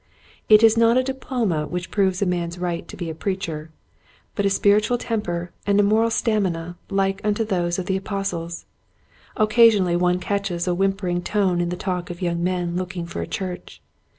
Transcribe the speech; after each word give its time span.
It 0.49 0.63
is 0.63 0.77
not 0.77 0.97
a 0.97 1.03
diploma 1.03 1.67
which 1.67 1.91
proves 1.91 2.23
a 2.23 2.25
man's 2.25 2.57
right 2.57 2.87
to 2.87 2.97
be 2.97 3.11
a 3.11 3.13
preacher, 3.13 3.69
but 4.33 4.47
a 4.47 4.49
spiritual 4.49 4.97
temper 4.97 5.51
and 5.67 5.79
a 5.79 5.83
moral 5.83 6.09
stamina 6.09 6.75
like 6.89 7.21
unto 7.23 7.45
those 7.45 7.77
of 7.77 7.85
the 7.85 7.97
Apostles. 7.97 8.65
Occa 9.37 9.69
sionally 9.71 9.99
one 9.99 10.19
catches 10.19 10.65
a 10.67 10.73
whimpering 10.73 11.21
tone 11.21 11.61
in 11.61 11.69
the 11.69 11.77
talk 11.77 12.09
of 12.09 12.19
young 12.19 12.43
men 12.43 12.75
looking 12.77 13.05
for 13.05 13.21
a 13.21 13.27
church. 13.27 13.79